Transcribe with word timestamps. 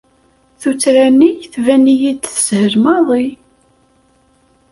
Tuttra-nni 0.61 1.31
tban-iyi-d 1.53 2.21
teshel 2.25 2.73
maḍi. 2.83 3.25